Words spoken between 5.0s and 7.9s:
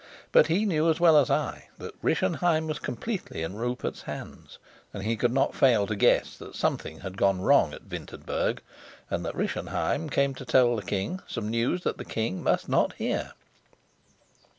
he could not fail to guess that something had gone wrong at